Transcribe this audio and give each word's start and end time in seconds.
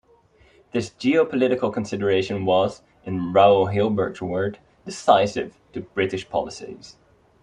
This 0.71 0.89
geopolitical 0.89 1.71
consideration 1.71 2.43
was, 2.43 2.81
in 3.05 3.33
Raul 3.35 3.71
Hilberg's 3.71 4.19
word, 4.19 4.57
"decisive" 4.83 5.53
to 5.73 5.81
British 5.81 6.27
policies. 6.27 6.97